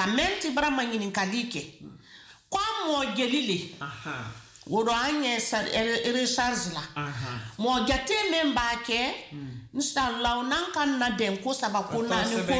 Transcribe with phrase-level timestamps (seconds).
[0.00, 1.62] ka mɛn ti bara ma ɲininkali kɛ
[2.48, 3.58] ko a mɔ jeli le
[4.66, 6.82] woro an ɛ- recharge la.
[7.58, 9.00] Mɔ jate min b'a kɛ
[9.74, 12.52] nsalaw n'an ka na dɛn ko saba ko naani ko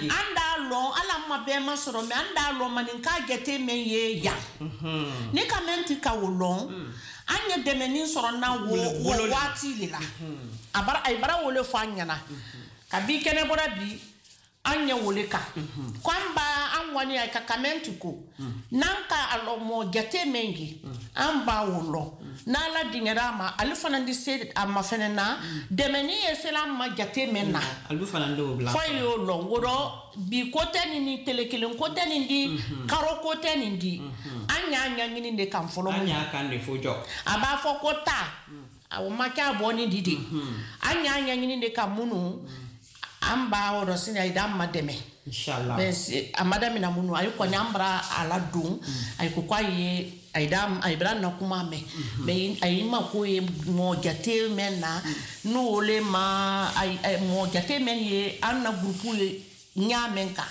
[0.00, 0.08] di.
[0.08, 3.00] an t'a lɔn hali an ma bɛɛ ma sɔrɔ mɛ an t'a lɔn ma nin
[3.02, 4.38] k'a jate min ye yan
[5.32, 6.70] ne ka mɛn ti ka o lɔn
[7.28, 9.34] an ye dɛmɛni sɔrɔ na wo la.
[9.34, 9.98] waati de la.
[10.74, 12.16] A bara a ye bara wele fɔ an ɲɛna
[12.90, 13.98] kabi kɛnɛ bɔra bi
[14.64, 15.40] an ɲɛ wele kan.
[16.02, 16.42] Ko an b'a
[16.76, 18.18] an kɔni a ka kamɛn ti ko
[18.72, 20.80] n'an ka a lɔ mɔ jate min ye
[21.16, 22.12] an b'a o lɔ.
[22.46, 25.38] N'ala dingɛra a ma ale fana di se a ma fɛnɛ na.
[25.72, 27.60] Dɛmɛni ye sela an ma jate min na.
[27.90, 28.72] Olu fana dɔw bila.
[28.72, 29.92] fɔ y'o lɔn wɔrɔ
[30.28, 33.78] bi ko tɛ nin ni tele kelen ko tɛ nin di karo ko tɛ nin
[33.78, 34.00] di.
[34.48, 35.92] An y'a ɲɛɲini de kan fɔlɔ.
[35.92, 36.94] An mun y'a kan de fo jɔ.
[37.26, 40.18] a b'a fɔ ko ta o ma kɛ a bɔni di de.
[40.82, 42.40] An y'a ɲɛɲini de ka minnu
[43.22, 44.94] an b'a wɔrɔ sini a ye an ma dɛmɛ.
[45.76, 48.80] Mɛ a ma daminɛ minnu a ye kɔni an bara a la don
[49.18, 51.30] a ye ko ko a ye a ye da a ye na.
[51.38, 51.82] Kuma mɛn
[52.24, 55.00] mɛ a ye ma ko ye mɔ jate mɛn na
[55.44, 59.42] n'o wele ma a ye- a ye- mɔ jate mɛn ye an na gurupu ye
[59.76, 60.46] ɲa mɛn kan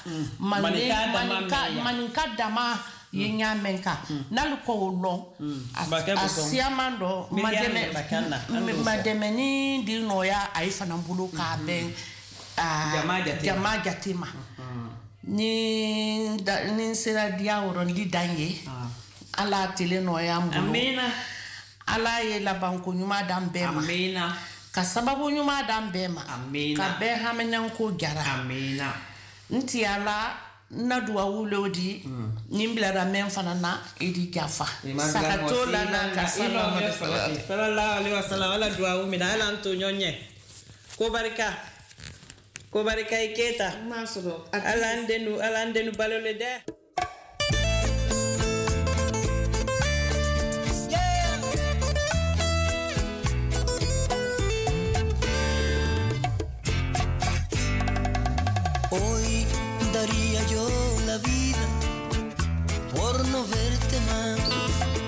[1.84, 2.80] Maninka dama
[3.14, 3.98] ye ɲa mɛn kan
[4.32, 5.20] n'ale kɔ o lɔn
[6.16, 9.04] a siyaman dɔ ma Miriam dɛmɛ de bakɛ na, an b'o ma fɔ.
[9.04, 11.92] dɛmɛ ni di nɔya a ye fana bolo k'a bɛn aa,
[13.46, 14.28] Jama jate ma.
[15.28, 17.62] ni n sera diya
[18.10, 18.88] dan ye Ah.
[19.44, 20.72] ala tele nɔya n bolo
[21.88, 23.82] ala ye labanko ɲuman dan bɛɛ ma
[24.72, 26.22] ka sababu ɲuman dan bɛɛ ma
[26.78, 28.24] ka bɛɛ haminanko jara
[29.52, 30.32] n ti ala
[30.72, 32.02] n na duwawu lew di
[32.50, 34.66] ni n bilara mɛn fana na i di jafa
[35.12, 36.80] sakato la na ka salama
[37.48, 40.12] sallallahu alaihi wasallam ala duwawu mina ala n to ɲɔgɔn ɲɛ
[40.98, 41.54] ko barika
[42.78, 46.52] ko barika i keta n'a sɔrɔ ala n denu ala n denu balole dɛ
[58.93, 59.30] Hoy
[59.93, 60.66] daría yo
[61.08, 61.66] la vida
[62.93, 65.07] por no verte más.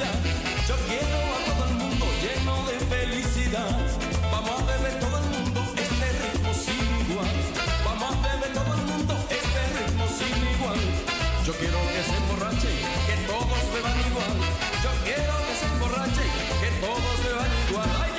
[0.00, 3.76] Yo quiero a todo el mundo lleno de felicidad.
[4.32, 7.28] Vamos a beber todo el mundo este ritmo sin igual.
[7.84, 10.80] Vamos a beber todo el mundo este ritmo sin igual.
[11.44, 12.76] Yo quiero que se emborrachen,
[13.08, 14.36] que todos beban igual.
[14.84, 16.30] Yo quiero que se emborrachen,
[16.62, 18.09] que todos beban igual.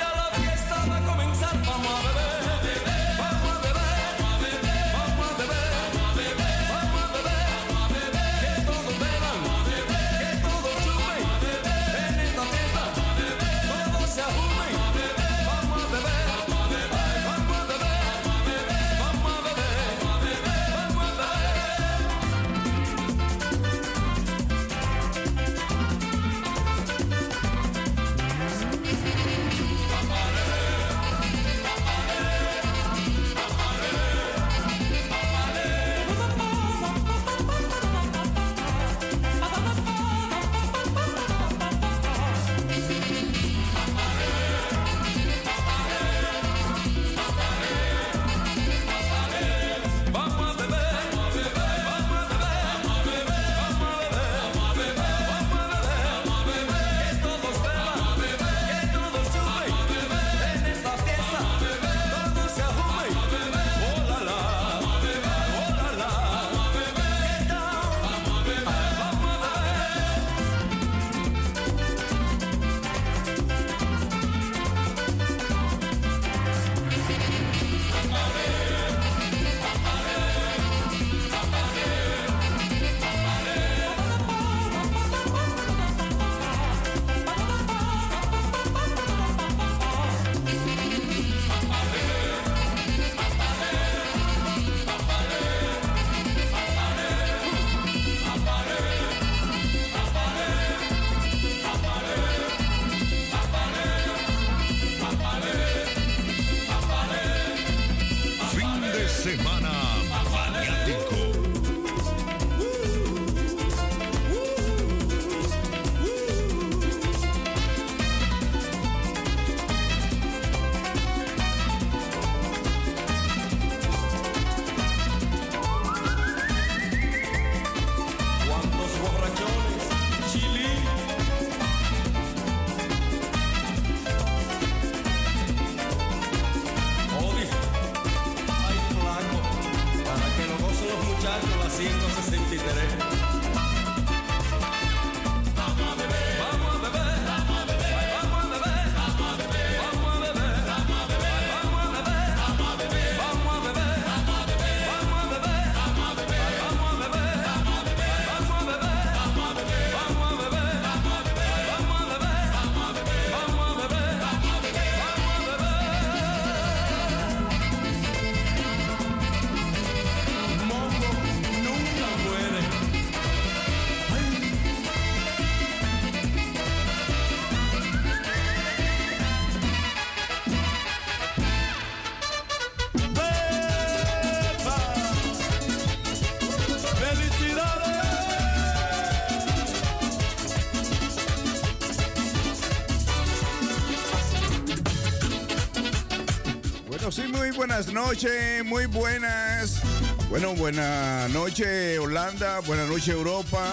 [197.12, 199.82] Sí, muy buenas noches, muy buenas.
[200.30, 203.70] Bueno, buena noche Holanda, buena noche Europa.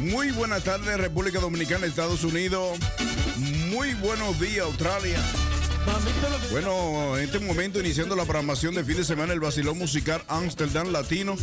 [0.00, 2.78] Muy buenas tardes República Dominicana, Estados Unidos.
[3.70, 5.18] Muy buenos días Australia.
[6.50, 10.92] Bueno, en este momento iniciando la programación de fin de semana el Basilón Musical Amsterdam
[10.92, 11.34] Latino,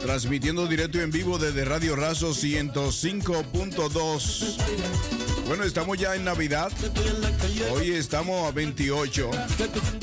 [0.00, 5.21] transmitiendo directo y en vivo desde Radio Razo 105.2.
[5.46, 6.72] Bueno, estamos ya en Navidad.
[7.72, 9.30] Hoy estamos a 28.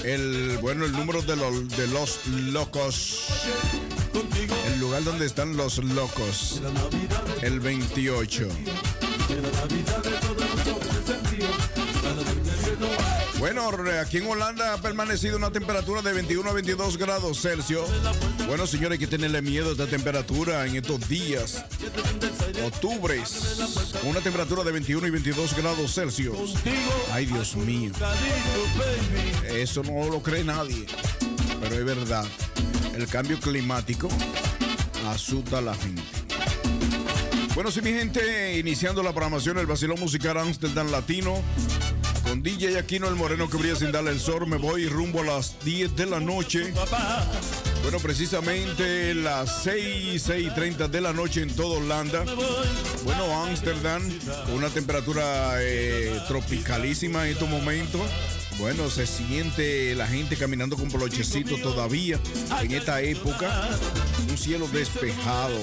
[0.04, 3.28] El, bueno, el número de, los de los locos.
[4.74, 6.62] El lugar donde están los locos.
[7.42, 8.48] El 28.
[13.40, 13.72] Bueno,
[14.02, 17.90] aquí en Holanda ha permanecido una temperatura de 21 a 22 grados Celsius.
[18.48, 21.66] Bueno, señores, hay que tenerle miedo a esta temperatura en estos días.
[22.66, 23.58] Octubres,
[24.02, 26.56] con una temperatura de 21 y 22 grados Celsius.
[27.12, 27.92] Ay, Dios mío.
[29.48, 30.86] Eso no lo cree nadie,
[31.62, 32.26] pero es verdad.
[32.96, 34.10] El cambio climático
[35.08, 36.04] asusta a la gente.
[37.56, 41.42] Bueno, sí, mi gente, iniciando la programación del Basilón Musical Amsterdam Latino.
[42.24, 45.26] Con DJ Aquino el Moreno que brilla sin darle el sol, me voy rumbo a
[45.26, 46.74] las 10 de la noche.
[47.82, 52.24] Bueno, precisamente las 6, 6 y 30 de la noche en toda Holanda.
[53.04, 54.04] Bueno, Ámsterdam,
[54.46, 58.02] con una temperatura eh, tropicalísima en estos momentos.
[58.60, 62.20] Bueno, se siente la gente caminando con polochecito todavía
[62.62, 63.70] en esta época.
[64.30, 65.56] Un cielo despejado.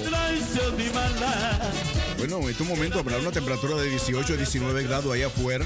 [2.17, 5.65] Bueno, en estos momentos habrá una temperatura de 18 a 19 grados ahí afuera.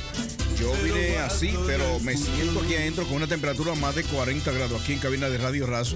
[0.59, 4.81] Yo vine así, pero me siento aquí adentro con una temperatura más de 40 grados
[4.81, 5.95] aquí en cabina de Radio Razo.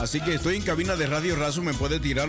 [0.00, 2.28] Así que estoy en cabina de Radio Razo, me puede tirar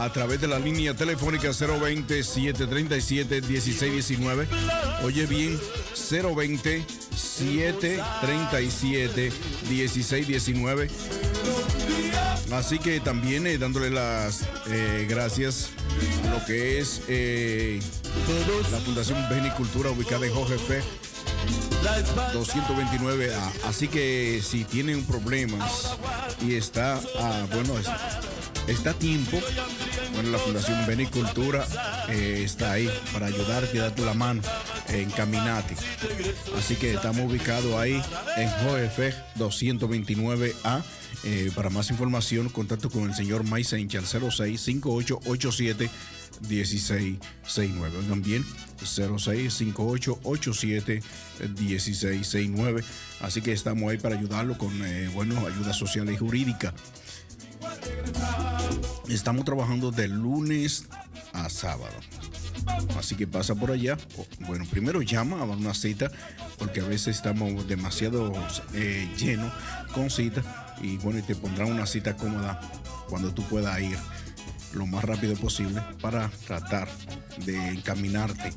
[0.00, 4.48] a través de la línea telefónica 020 737 1619.
[5.02, 5.58] Oye bien,
[6.10, 6.84] 020
[7.16, 9.32] 737
[9.68, 10.88] 1619.
[12.52, 15.70] Así que también eh, dándole las eh, gracias
[16.26, 17.80] a lo que es eh,
[18.72, 20.82] la Fundación Benicultura ubicada en Jorge Fe
[21.82, 23.52] 229A.
[23.66, 25.96] Así que si tienen problemas
[26.42, 27.88] y está, ah, bueno, es-
[28.68, 29.38] está a tiempo,
[30.14, 31.66] bueno, la Fundación Benicultura
[32.08, 34.42] eh, está ahí para ayudarte darte la mano,
[34.88, 35.74] eh, encaminate.
[36.58, 38.02] Así que estamos ubicados ahí
[38.36, 40.82] en JF 229A.
[41.24, 45.90] Eh, para más información, contacto con el señor Maisencha al 06 5887
[46.48, 47.98] 1669.
[47.98, 48.44] Oigan bien,
[48.84, 51.02] 06 5887
[51.58, 52.84] 1669.
[53.20, 56.74] Así que estamos ahí para ayudarlo con, eh, bueno, ayuda social y jurídica.
[59.08, 60.86] Estamos trabajando de lunes
[61.32, 61.94] a sábado.
[62.98, 63.96] Así que pasa por allá.
[64.40, 66.10] Bueno, primero llama a una cita,
[66.58, 68.32] porque a veces estamos demasiado
[68.74, 69.52] eh, llenos
[69.94, 70.44] con citas.
[70.82, 72.60] Y bueno, y te pondrán una cita cómoda
[73.08, 73.98] cuando tú puedas ir
[74.74, 76.88] lo más rápido posible para tratar
[77.44, 78.52] de encaminarte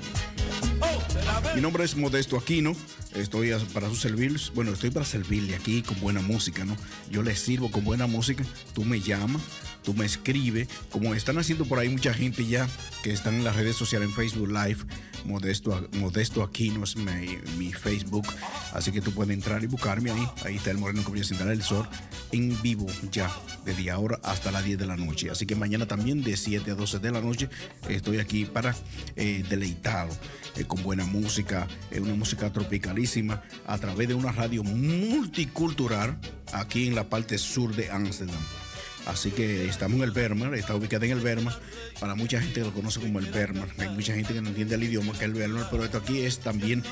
[1.55, 2.75] Mi nombre es Modesto Aquino.
[3.15, 4.39] Estoy para su servir.
[4.55, 6.75] Bueno, estoy para servirle aquí con buena música, ¿no?
[7.11, 8.43] Yo le sirvo con buena música.
[8.73, 9.41] Tú me llamas,
[9.83, 10.67] tú me escribes.
[10.89, 12.67] Como están haciendo por ahí mucha gente ya
[13.03, 14.77] que están en las redes sociales, en Facebook Live.
[15.25, 18.27] Modesto, Modesto Aquino es mi, Facebook.
[18.73, 20.27] Así que tú puedes entrar y buscarme ahí.
[20.43, 21.87] Ahí está el Moreno Comienza sin dar el sol.
[22.31, 23.31] En vivo ya,
[23.65, 25.29] desde ahora hasta las 10 de la noche.
[25.29, 27.49] Así que mañana también de 7 a 12 de la noche
[27.89, 28.75] estoy aquí para
[29.15, 30.13] eh, deleitarlo
[30.55, 36.19] eh, con buena música, eh, una música tropicalísima a través de una radio multicultural
[36.51, 38.62] aquí en la parte sur de Ámsterdam.
[39.05, 41.53] Así que estamos en el Bermer, está ubicada en el Bermer.
[41.99, 43.69] Para mucha gente que lo conoce como el Bermer.
[43.77, 46.21] Hay mucha gente que no entiende el idioma que es el Bermer, pero esto aquí
[46.21, 46.83] es también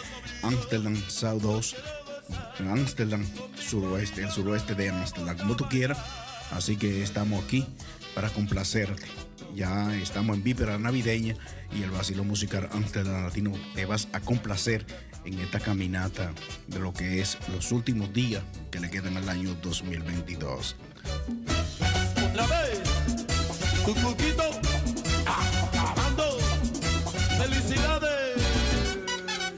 [0.43, 1.76] Amsterdam South 2,
[2.69, 3.26] Amsterdam
[3.60, 5.97] suroeste, el suroeste de Amsterdam, como tú quieras.
[6.52, 7.65] Así que estamos aquí
[8.13, 9.04] para complacerte.
[9.56, 11.36] Ya estamos en víspera navideña
[11.74, 14.86] y el vacilo musical Amsterdam Latino te vas a complacer
[15.26, 16.34] en esta caminata
[16.67, 20.76] de lo que es los últimos días que le quedan al año 2022.
[25.26, 26.38] Acabando.
[27.38, 28.38] Felicidades.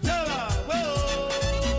[0.02, 1.70] Lleva, huevo.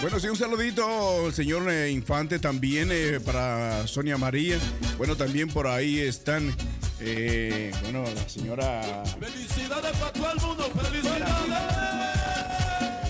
[0.00, 4.58] Bueno, sí, un saludito al señor eh, Infante también eh, para Sonia María.
[4.96, 6.56] Bueno, también por ahí están,
[7.00, 10.70] eh, bueno, la señora, Felicidades para todo el mundo.
[10.74, 12.19] Felicidades.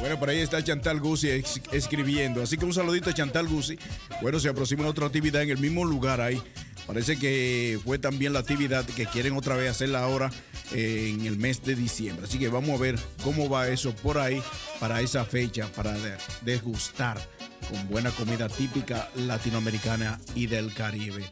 [0.00, 1.28] Bueno, por ahí está Chantal Guzzi
[1.72, 2.42] escribiendo.
[2.42, 3.78] Así que un saludito a Chantal Guzzi.
[4.22, 6.40] Bueno, se aproxima otra actividad en el mismo lugar ahí.
[6.86, 10.30] Parece que fue también la actividad que quieren otra vez hacerla ahora
[10.72, 12.24] eh, en el mes de diciembre.
[12.26, 14.42] Así que vamos a ver cómo va eso por ahí
[14.80, 17.18] para esa fecha, para de- degustar
[17.68, 21.30] con buena comida típica latinoamericana y del Caribe.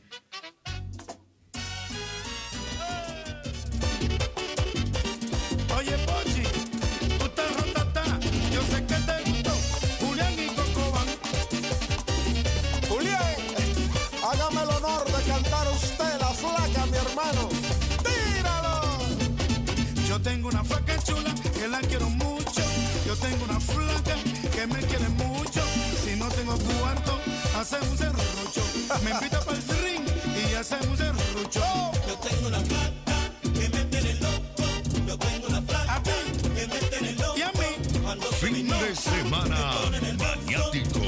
[23.30, 24.14] tengo una flaca
[24.54, 25.62] que me quiere mucho.
[26.02, 27.18] Si no tengo cuarto,
[27.58, 28.62] hacemos un serrucho.
[29.04, 30.04] Me invita para el ring
[30.50, 31.62] y hacemos un serrucho.
[32.06, 34.64] Yo tengo una flaca que me tiene loco.
[35.06, 37.38] Yo tengo una flaca que me tiene loco.
[37.38, 38.00] Y a mí.
[38.02, 39.72] Cuando fin se me de semana,
[40.18, 40.98] maniático.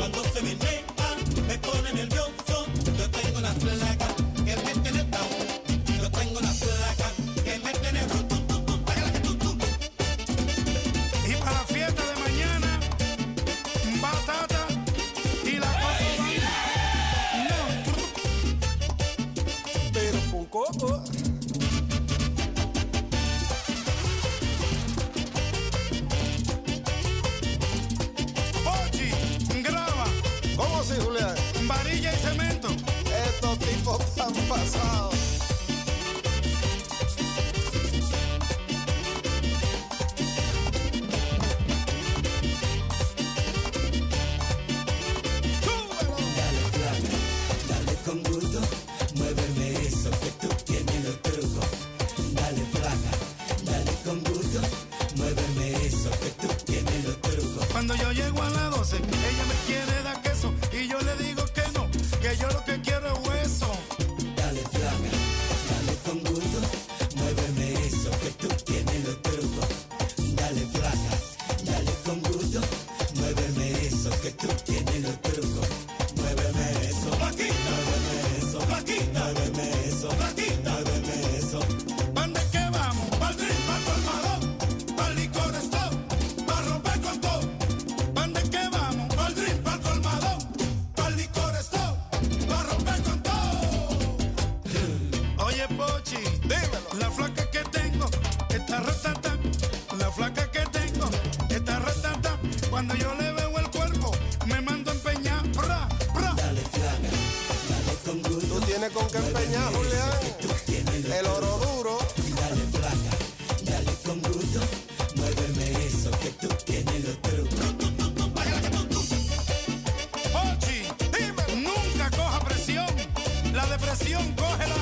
[123.91, 124.75] presión, cógela.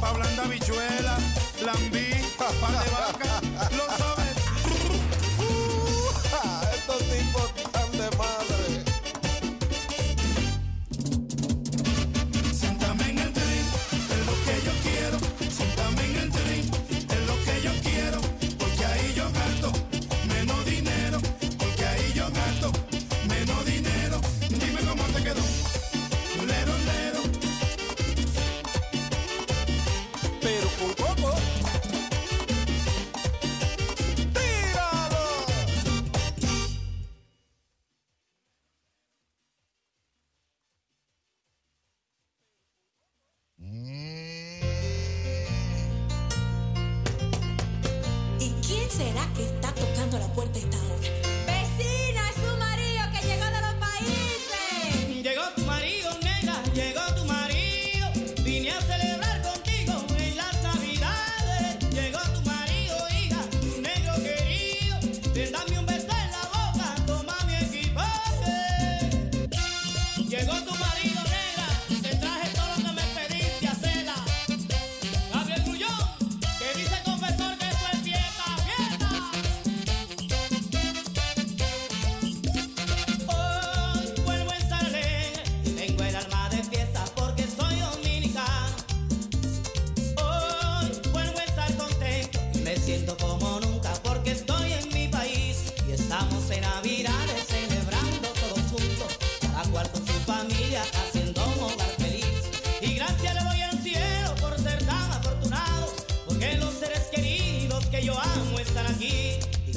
[0.00, 1.18] Pa' blanda bichuela,
[1.64, 2.08] lambí,
[2.38, 3.13] pan de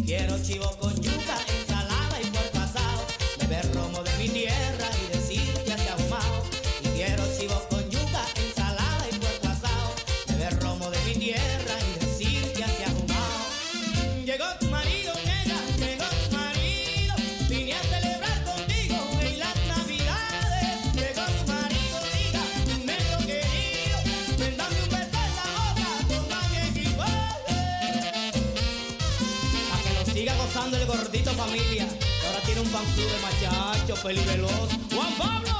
[0.08, 1.27] Quiero chivo con yuca.
[31.58, 31.88] familia.
[32.22, 35.57] Y ahora tiene un fan de machachos, Felipe Veloz, Juan Pablo.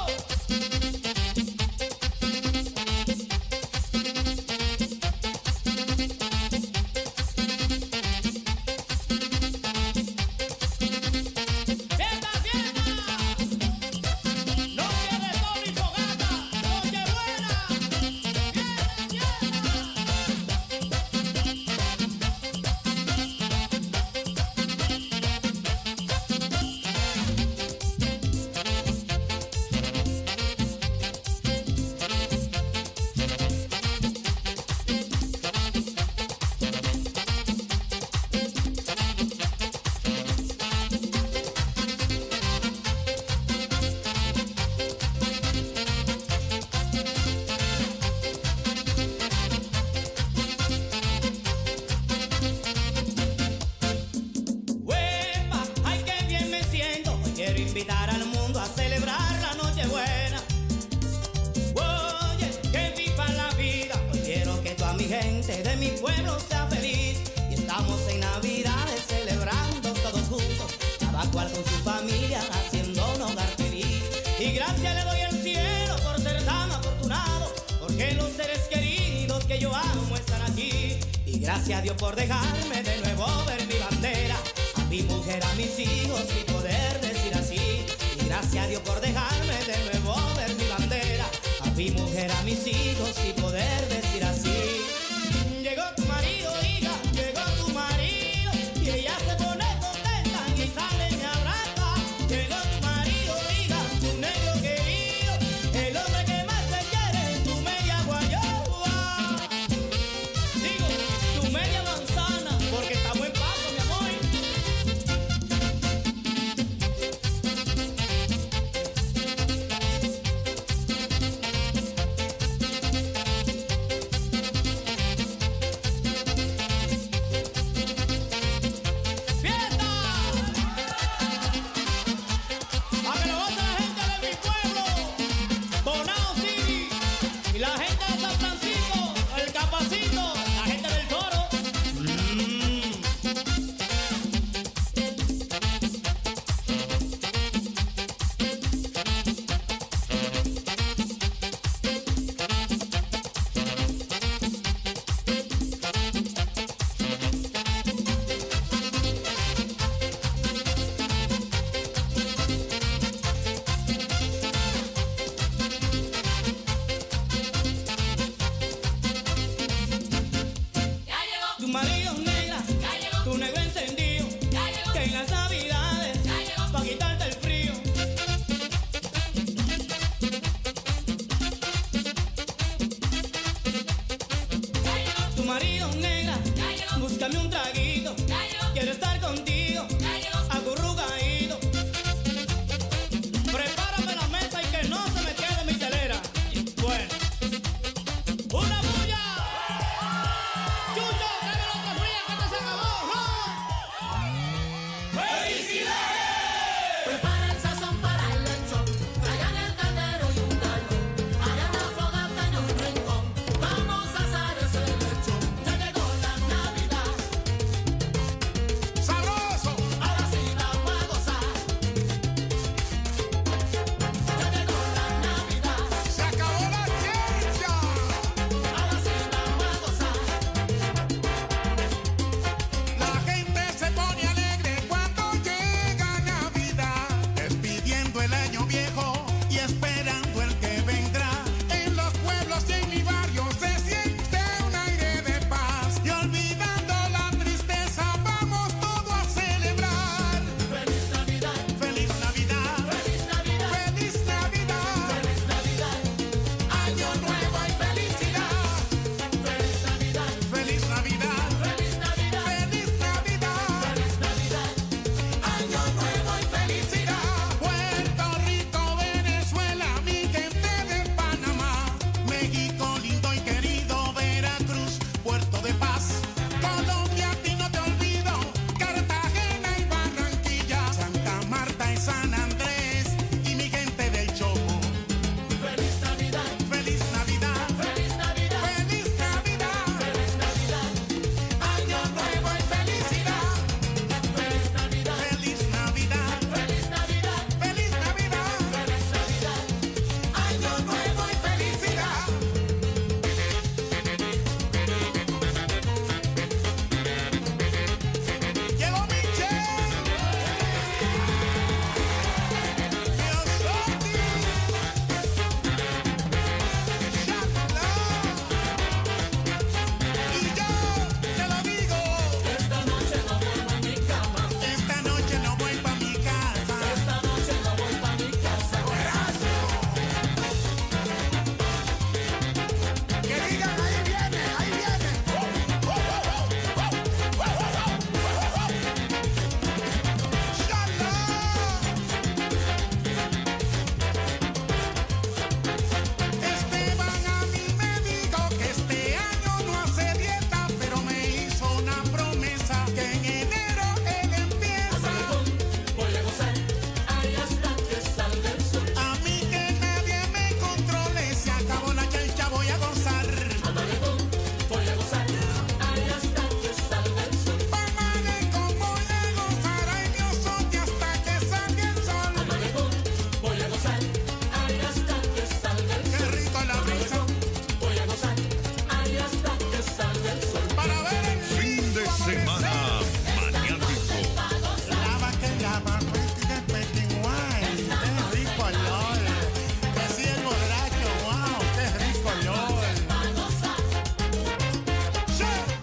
[65.68, 67.18] de mi pueblo sea feliz.
[67.50, 73.48] Y estamos en Navidades celebrando todos juntos, cada cual con su familia haciendo un hogar
[73.56, 74.02] feliz.
[74.38, 79.58] Y gracias le doy al cielo por ser tan afortunado, porque los seres queridos que
[79.58, 80.98] yo amo están aquí.
[81.26, 84.36] Y gracias a Dios por dejarme de nuevo ver mi bandera,
[84.76, 87.84] a mi mujer, a mis hijos y poder decir así.
[88.20, 91.26] Y gracias a Dios por dejarme de nuevo ver mi bandera,
[91.60, 93.87] a mi mujer, a mis hijos y poder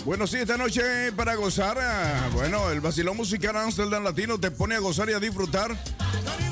[0.05, 1.79] Bueno, sí, esta noche para gozar.
[1.81, 5.75] Ah, bueno, el vacilón musical Amsterdam Latino te pone a gozar y a disfrutar.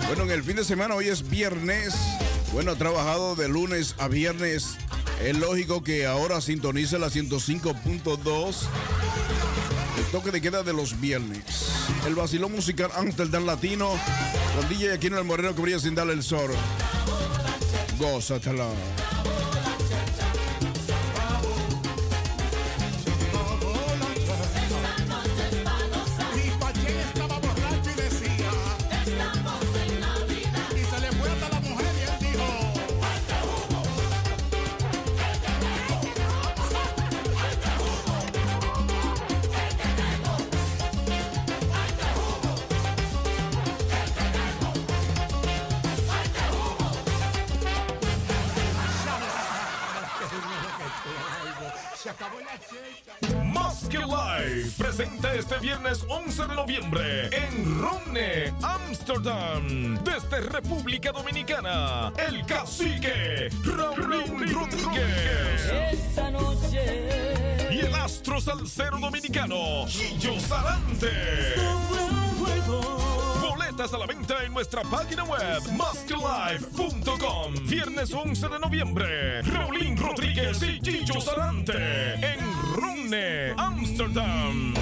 [0.08, 1.93] Bueno, en el fin de semana, hoy es viernes.
[2.51, 4.76] Bueno, ha trabajado de lunes a viernes.
[5.24, 8.56] Es lógico que ahora sintonice la 105.2.
[9.99, 11.70] El toque de queda de los viernes.
[12.08, 13.91] El vacilón musical Amsterdam Latino.
[14.56, 16.49] Con DJ Aquino el Moreno que brilla sin darle el sol.
[17.99, 18.66] Gózatela.
[58.14, 65.72] Sydney, Ámsterdam, desde República Dominicana, el cacique Raúl Rodríguez.
[65.91, 67.72] Esta noche.
[67.72, 71.55] Y el astro salsero dominicano, Gillo Sarante.
[73.41, 77.53] Boletas a la venta en nuestra página web, musclife.com.
[77.66, 82.39] Viernes 11 de noviembre, Raulín Rodríguez y Gillo Sarante en
[82.76, 84.74] Rumne, Ámsterdam.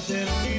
[0.00, 0.49] eternamente.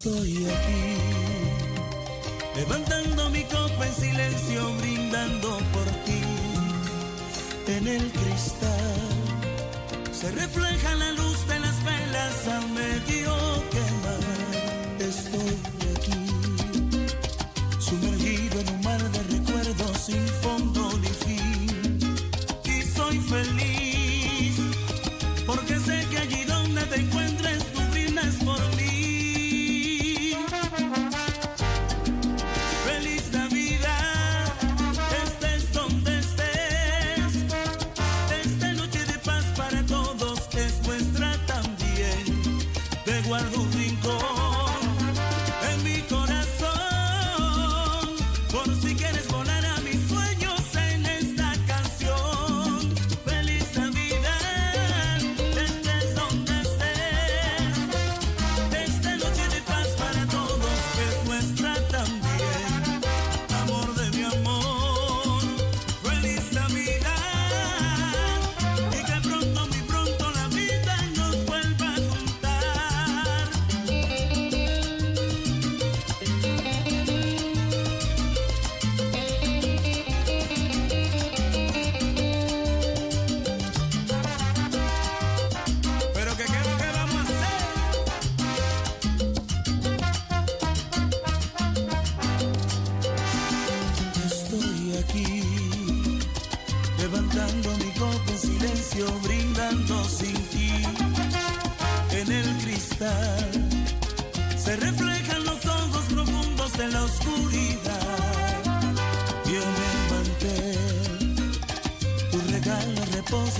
[0.00, 0.94] Estoy aquí,
[2.54, 6.22] levantando mi copa en silencio, brindando por ti.
[7.66, 9.00] En el cristal
[10.12, 13.34] se refleja la luz de las velas a medio
[13.72, 15.00] quemar.
[15.00, 15.77] Estoy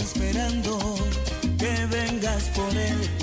[0.08, 0.78] esperando
[1.58, 3.17] que vengas por él.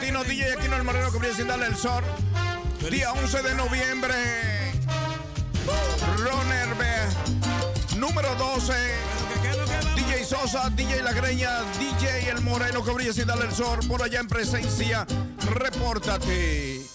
[0.00, 2.02] Latino DJ Aquino el Moreno que viene sin darle el sol.
[2.90, 4.14] Día 11 de noviembre.
[6.16, 6.88] Ronerbe,
[7.98, 8.72] número 12.
[9.96, 13.80] DJ Sosa, DJ La Greña, DJ El Moreno que brilla sin darle el sol.
[13.86, 15.06] Por allá en presencia,
[15.50, 16.89] repórtate.